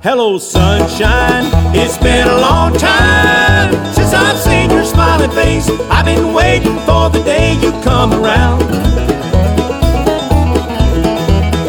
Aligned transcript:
Hello, 0.00 0.38
sunshine. 0.38 1.50
It's 1.74 1.98
been 1.98 2.28
a 2.28 2.38
long 2.38 2.72
time 2.72 3.72
since 3.92 4.14
I've 4.14 4.38
seen 4.38 4.70
your 4.70 4.84
smiling 4.84 5.32
face. 5.32 5.68
I've 5.90 6.04
been 6.04 6.32
waiting 6.32 6.78
for 6.86 7.10
the 7.10 7.20
day 7.24 7.54
you 7.54 7.72
come 7.82 8.12
around. 8.14 8.60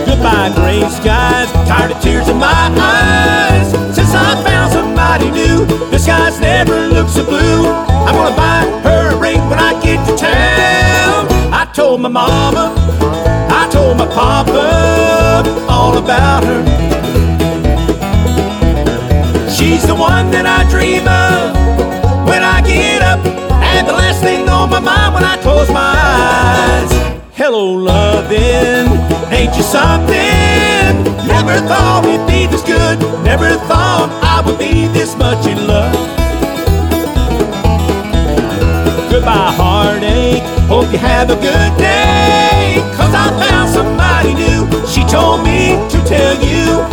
Goodbye, 0.05 0.51
gray 0.53 0.87
skies. 0.89 1.51
Tired 1.67 1.89
of 1.89 1.99
tears 2.03 2.29
in 2.29 2.37
my 2.37 2.69
eyes 2.77 3.71
since 3.95 4.13
I 4.13 4.39
found 4.43 4.73
somebody 4.73 5.31
new. 5.31 5.65
The 5.89 5.97
skies 5.97 6.39
never 6.39 6.87
look 6.87 7.09
so 7.09 7.25
blue. 7.25 7.65
I'm 8.05 8.13
gonna 8.13 8.35
buy 8.35 8.61
her 8.83 9.15
a 9.15 9.17
ring 9.17 9.41
when 9.49 9.57
I 9.57 9.73
get 9.81 10.05
to 10.05 10.15
town. 10.15 11.25
I 11.51 11.67
told 11.73 11.99
my 12.01 12.09
mama, 12.09 12.75
I 13.49 13.67
told 13.71 13.97
my 13.97 14.05
papa 14.05 15.65
all 15.67 15.97
about 15.97 16.43
her. 16.43 17.08
The 19.89 19.95
one 19.95 20.29
that 20.29 20.45
I 20.45 20.69
dream 20.69 21.01
of 21.09 21.49
when 22.29 22.43
I 22.45 22.61
get 22.61 23.01
up, 23.01 23.25
and 23.25 23.87
the 23.87 23.93
last 23.93 24.21
thing 24.21 24.47
on 24.47 24.69
my 24.69 24.79
mind 24.79 25.15
when 25.15 25.23
I 25.23 25.35
close 25.41 25.67
my 25.73 25.97
eyes. 25.97 26.91
Hello, 27.33 27.73
loving, 27.73 28.85
ain't 29.33 29.57
you 29.57 29.65
something? 29.65 30.93
Never 31.25 31.57
thought 31.65 32.05
it'd 32.05 32.21
be 32.29 32.45
this 32.45 32.61
good, 32.61 33.01
never 33.25 33.57
thought 33.65 34.13
I 34.21 34.45
would 34.45 34.59
be 34.59 34.85
this 34.93 35.17
much 35.17 35.47
in 35.47 35.65
love. 35.65 35.97
Goodbye, 39.09 39.49
heartache, 39.57 40.45
hope 40.69 40.93
you 40.93 40.99
have 40.99 41.31
a 41.33 41.35
good 41.41 41.73
day, 41.81 42.77
cause 42.93 43.09
I 43.17 43.25
found 43.41 43.73
somebody 43.73 44.37
new. 44.37 44.69
She 44.85 45.01
told 45.09 45.41
me 45.41 45.81
to 45.89 45.97
tell 46.05 46.37
you, 46.45 46.85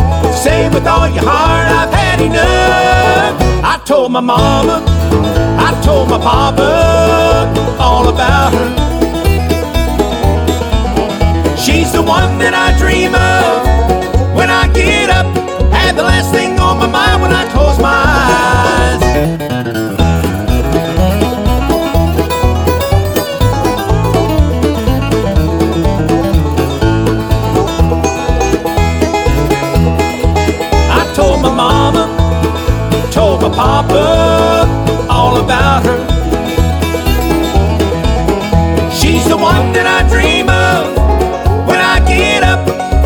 with 0.73 0.87
all 0.87 1.07
your 1.07 1.23
heart, 1.23 1.67
I've 1.79 1.93
had 1.93 2.19
enough. 2.21 3.35
I 3.63 3.79
told 3.85 4.11
my 4.11 4.19
mama, 4.19 4.83
I 5.57 5.79
told 5.83 6.09
my 6.09 6.17
papa 6.17 7.77
all 7.79 8.07
about 8.09 8.53
her. 8.53 8.69
She's 11.55 11.91
the 11.91 12.01
one 12.01 12.39
that 12.39 12.53
I 12.53 12.77
dream 12.77 13.13
of 13.13 14.35
when 14.35 14.49
I 14.49 14.67
get 14.73 15.09
up, 15.09 15.27
and 15.73 15.97
the 15.97 16.03
last 16.03 16.31
thing 16.31 16.59
on 16.59 16.77
my 16.79 16.87
mind 16.87 17.21
when 17.21 17.31
I 17.31 17.45
close 17.51 17.77
my 17.79 18.03
eyes. 18.05 19.46
Papa 33.57 34.69
all 35.09 35.37
about 35.37 35.83
her. 35.83 35.97
She's 38.93 39.27
the 39.27 39.35
one 39.35 39.73
that 39.73 39.87
I 39.97 40.07
dream 40.13 40.47
of 40.47 40.95
when 41.67 41.79
I 41.79 41.97
get 42.05 42.43
up, 42.43 42.61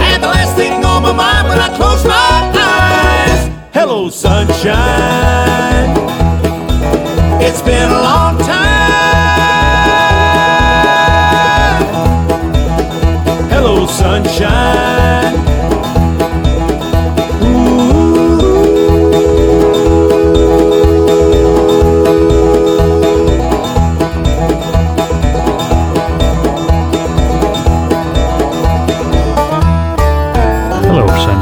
and 0.10 0.22
the 0.22 0.28
last 0.28 0.58
thing 0.58 0.84
on 0.84 1.04
my 1.04 1.14
mind 1.14 1.48
when 1.48 1.58
I 1.58 1.70
close 1.78 2.04
my 2.04 2.52
eyes. 2.54 3.50
Hello, 3.74 4.10
sunshine. 4.10 5.01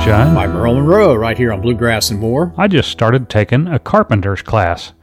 By 0.09 0.47
Merle 0.47 0.73
Monroe 0.73 1.13
right 1.13 1.37
here 1.37 1.53
on 1.53 1.61
Bluegrass 1.61 2.09
and 2.09 2.19
More. 2.19 2.51
I 2.57 2.67
just 2.67 2.89
started 2.89 3.29
taking 3.29 3.67
a 3.67 3.77
carpenter's 3.77 4.41
class. 4.41 4.93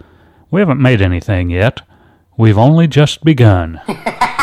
We 0.50 0.61
haven't 0.61 0.83
made 0.83 1.00
anything 1.00 1.49
yet. 1.49 1.83
We've 2.37 2.59
only 2.59 2.89
just 2.89 3.22
begun. 3.22 3.81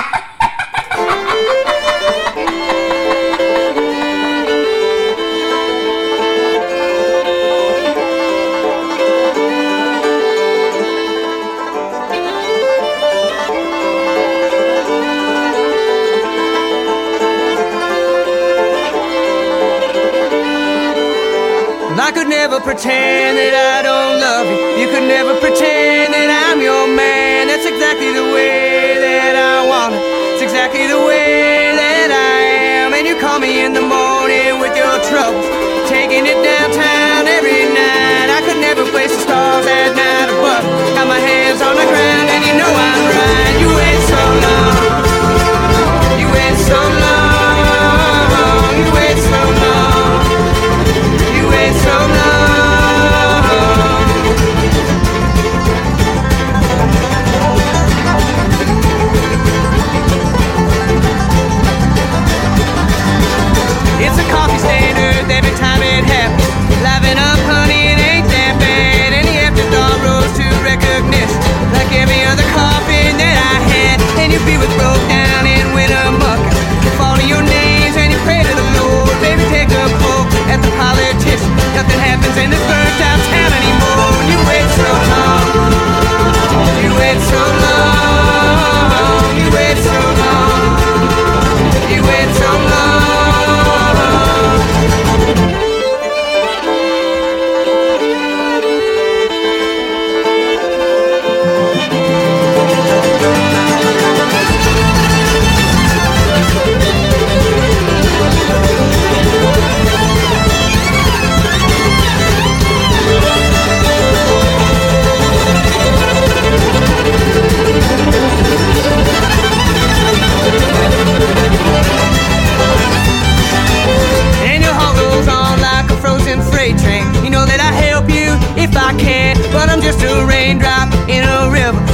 never 22.33 22.59
pretend 22.59 23.37
that 23.37 23.53
I 23.53 23.85
don't 23.85 24.17
love 24.17 24.49
you. 24.49 24.81
You 24.81 24.87
could 24.89 25.05
never 25.05 25.37
pretend 25.37 26.17
that 26.17 26.29
I'm 26.49 26.57
your 26.57 26.89
man. 26.89 27.45
That's 27.45 27.69
exactly 27.69 28.09
the 28.09 28.25
way 28.33 28.97
that 28.97 29.37
I 29.37 29.61
want 29.69 29.93
it. 29.93 30.01
It's 30.33 30.41
exactly 30.41 30.89
the 30.89 30.97
way 30.97 31.77
that 31.77 32.09
I 32.09 32.37
am. 32.81 32.97
And 32.97 33.05
you 33.05 33.21
call 33.21 33.37
me 33.37 33.61
in 33.61 33.77
the 33.77 33.85
morning 33.85 34.57
with 34.57 34.73
your 34.73 34.97
troubles, 35.05 35.45
taking 35.85 36.25
it 36.25 36.39
downtown 36.41 37.29
every 37.29 37.69
night. 37.69 38.33
I 38.33 38.41
could 38.41 38.57
never 38.57 38.81
place 38.89 39.13
the 39.13 39.21
stars 39.21 39.65
at 39.69 39.93
night 39.93 40.33
above. 40.33 40.65
Got 40.97 41.05
my 41.05 41.21
hands 41.21 41.61
on 41.61 41.77
the 41.77 41.85
ground, 41.85 42.27
and 42.33 42.41
you 42.49 42.53
know 42.57 42.71
I'm 42.73 43.03
right. 43.13 43.52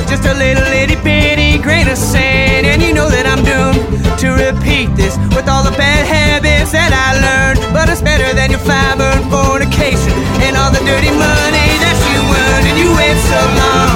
Just 0.09 0.25
a 0.25 0.33
little 0.33 0.65
itty 0.73 0.95
bitty 1.06 1.61
grain 1.61 1.88
of 1.88 1.97
sand. 1.97 2.65
And 2.65 2.81
you 2.81 2.94
know 2.94 3.09
that 3.09 3.29
I'm 3.29 3.45
doomed 3.45 3.77
to 4.17 4.33
repeat 4.33 4.89
this 4.97 5.13
with 5.38 5.47
all 5.47 5.61
the 5.63 5.75
bad 5.77 6.09
habits 6.09 6.73
that 6.73 6.89
I 6.89 7.13
learned. 7.21 7.61
But 7.71 7.89
it's 7.94 8.01
better 8.01 8.33
than 8.33 8.50
your 8.50 8.59
fiber 8.65 9.06
and 9.06 9.25
fornication 9.29 10.09
and 10.41 10.57
all 10.57 10.73
the 10.73 10.81
dirty 10.81 11.13
money 11.13 11.69
that 11.85 11.97
you 12.09 12.19
earned. 12.25 12.65
And 12.73 12.77
you 12.81 12.89
wait 12.97 13.17
so 13.29 13.41
long, 13.61 13.94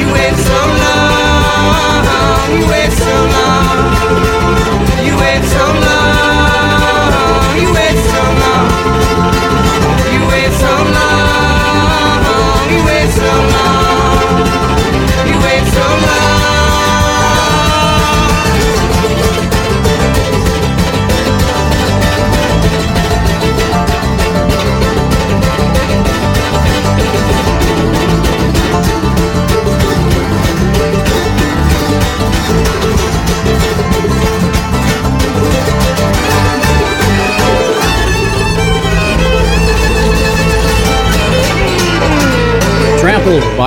you 0.00 0.08
wait 0.16 0.36
so 0.48 0.60
long, 0.80 2.48
you 2.56 2.64
wait 2.64 2.92
so 2.96 3.19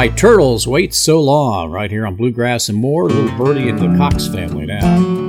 by 0.03 0.09
Turtles, 0.09 0.67
Wait 0.67 0.93
So 0.93 1.21
Long, 1.21 1.71
right 1.71 1.89
here 1.89 2.05
on 2.05 2.15
Bluegrass 2.15 2.67
and 2.67 2.77
More. 2.77 3.07
Little 3.07 3.37
Birdie 3.37 3.69
and 3.69 3.79
the 3.79 3.97
Cox 3.97 4.27
family 4.27 4.65
now. 4.65 5.22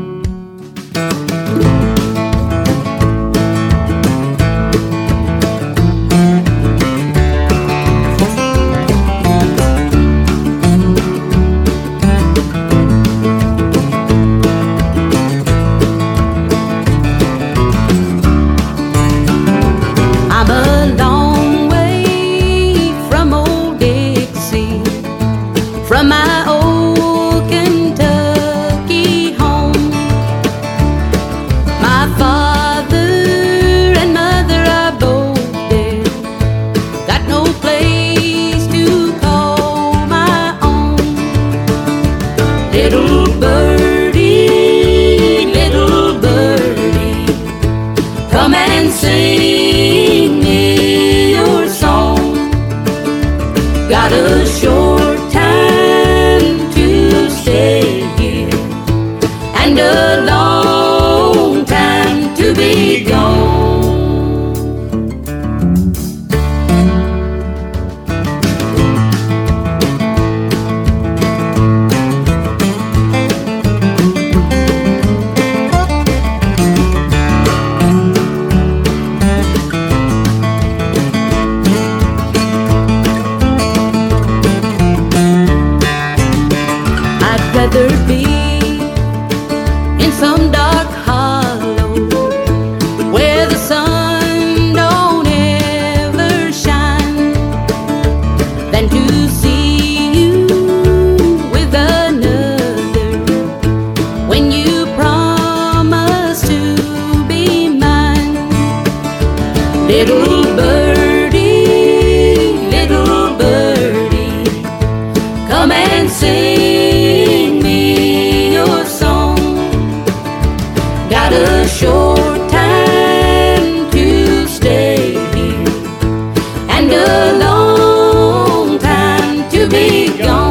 be 129.94 130.08
gone. 130.18 130.43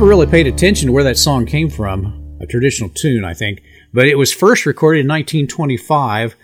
Paid 0.00 0.46
attention 0.46 0.86
to 0.86 0.92
where 0.92 1.04
that 1.04 1.18
song 1.18 1.44
came 1.44 1.68
from. 1.68 2.38
A 2.40 2.46
traditional 2.46 2.88
tune, 2.88 3.22
I 3.22 3.34
think. 3.34 3.62
But 3.92 4.08
it 4.08 4.16
was 4.16 4.32
first 4.32 4.64
recorded 4.64 5.00
in 5.00 5.08
1925, 5.08 6.36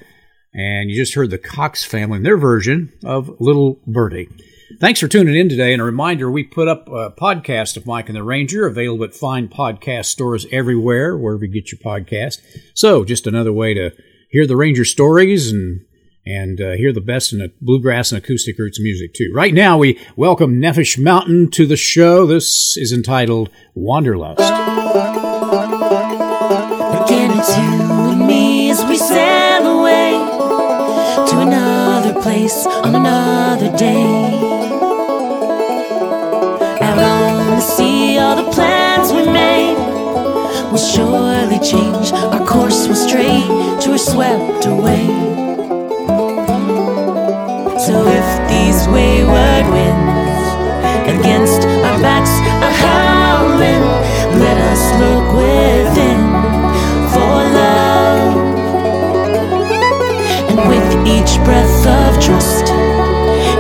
and 0.53 0.91
you 0.91 0.97
just 0.97 1.15
heard 1.15 1.31
the 1.31 1.39
Cox 1.39 1.83
family 1.83 2.19
and 2.19 2.27
their 2.27 2.37
version 2.37 2.93
of 3.03 3.31
Little 3.41 3.81
Birdie. 3.87 4.29
Thanks 4.79 5.01
for 5.01 5.09
tuning 5.09 5.35
in 5.35 5.49
today. 5.49 5.73
And 5.73 5.81
a 5.81 5.87
reminder 5.87 6.31
we 6.31 6.45
put 6.45 6.69
up 6.69 6.87
a 6.89 7.11
podcast 7.11 7.79
of 7.79 7.87
Mike 7.87 8.11
and 8.11 8.17
the 8.17 8.23
Ranger 8.23 8.67
available 8.67 9.05
at 9.05 9.15
fine 9.15 9.49
podcast 9.49 10.07
stores 10.07 10.47
everywhere, 10.53 11.17
wherever 11.17 11.47
you 11.47 11.51
get 11.51 11.73
your 11.73 11.81
podcast. 11.81 12.43
So, 12.75 13.07
just 13.07 13.27
another 13.27 13.55
way 13.55 13.73
to 13.73 13.93
hear 14.31 14.47
the 14.47 14.57
Ranger 14.57 14.85
stories 14.85 15.51
and 15.51 15.81
and 16.26 16.61
uh, 16.61 16.73
hear 16.73 16.92
the 16.92 17.00
best 17.00 17.33
in 17.33 17.52
bluegrass 17.61 18.11
and 18.11 18.18
acoustic 18.23 18.59
roots 18.59 18.80
music 18.80 19.14
too. 19.14 19.30
Right 19.33 19.54
now, 19.54 19.78
we 19.78 19.99
welcome 20.16 20.61
Nefesh 20.61 20.99
Mountain 20.99 21.50
to 21.52 21.66
the 21.66 21.76
show. 21.76 22.26
This 22.26 22.76
is 22.76 22.92
entitled 22.92 23.49
Wanderlust. 23.75 24.40
Again, 27.04 27.38
it's 27.38 27.56
you 27.56 28.11
and 28.11 28.26
me 28.26 28.71
as 28.71 28.85
we 28.85 28.97
sail 28.97 29.78
away 29.78 30.12
to 31.30 31.38
another 31.38 32.21
place 32.21 32.66
on 32.66 32.97
another 32.97 33.76
day. 33.76 34.35
Out 36.83 36.99
on 36.99 37.50
the 37.50 37.61
sea, 37.61 38.18
all 38.18 38.35
the 38.35 38.50
plans 38.50 39.12
we 39.12 39.25
made 39.33 39.76
will 40.73 40.78
surely 40.78 41.61
change. 41.61 42.12
Our 42.12 42.45
course 42.45 42.88
will 42.88 42.97
stray 42.97 43.42
to 43.83 43.92
a 43.92 43.99
swept 43.99 44.66
away. 44.66 45.56
Wayward 49.26 49.66
winds 49.73 50.47
against 51.09 51.66
our 51.87 51.99
backs 52.00 52.30
are 52.62 52.76
howling, 52.87 53.83
let 54.38 54.59
us 54.73 54.83
look 55.02 55.26
within 55.35 56.21
for 57.12 57.35
love. 57.59 58.37
And 60.50 60.59
with 60.68 60.88
each 61.06 61.42
breath 61.45 61.87
of 61.87 62.23
trust, 62.23 62.66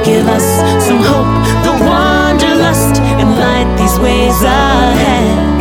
give 0.04 0.26
us 0.26 0.46
some 0.86 1.02
hope, 1.02 1.34
the 1.66 1.74
wanderlust, 1.84 3.00
and 3.20 3.28
light 3.38 3.68
these 3.78 3.98
ways 3.98 4.42
ahead 4.42 5.55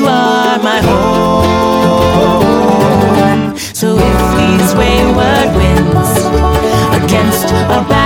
you 0.00 0.06
are 0.06 0.58
my 0.62 0.80
home. 0.88 2.40
So 3.58 3.98
if 3.98 4.20
these 4.38 4.74
wayward 4.74 5.50
winds 5.56 6.12
against 7.04 7.48
back, 7.88 7.99